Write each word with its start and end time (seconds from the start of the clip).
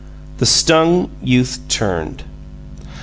The 0.39 0.47
stung 0.47 1.11
youth 1.21 1.59
turned. 1.69 2.23